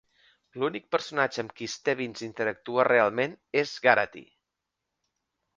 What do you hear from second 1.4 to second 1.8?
amb qui